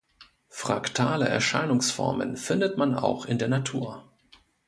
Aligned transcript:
Fraktale 0.49 1.27
Erscheinungsformen 1.27 2.35
findet 2.35 2.75
man 2.75 2.95
auch 2.95 3.27
in 3.27 3.37
der 3.37 3.49
Natur. 3.49 4.09